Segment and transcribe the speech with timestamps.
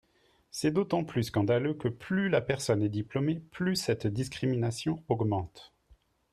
[0.49, 5.75] C’est d’autant plus scandaleux que plus la personne est diplômée, plus cette discrimination augmente.